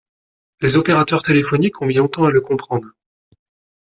Les 0.61 0.77
opérateurs 0.77 1.21
téléphoniques 1.21 1.79
ont 1.79 1.85
mis 1.85 1.93
bien 1.93 2.01
longtemps 2.01 2.25
à 2.25 2.31
le 2.31 2.41
comprendre. 2.41 2.87